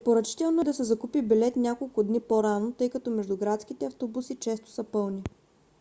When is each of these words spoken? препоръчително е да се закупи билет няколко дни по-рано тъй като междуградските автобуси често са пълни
препоръчително 0.03 0.61
е 0.61 0.63
да 0.63 0.73
се 0.73 0.83
закупи 0.83 1.21
билет 1.21 1.55
няколко 1.55 2.03
дни 2.03 2.19
по-рано 2.19 2.71
тъй 2.73 2.89
като 2.89 3.09
междуградските 3.11 3.85
автобуси 3.85 4.35
често 4.35 4.69
са 4.69 4.83
пълни 4.83 5.21